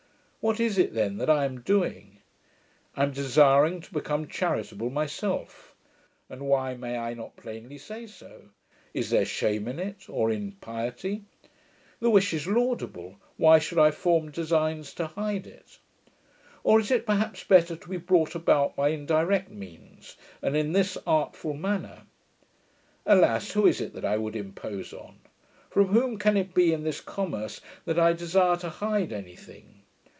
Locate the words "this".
20.71-20.97, 26.81-26.99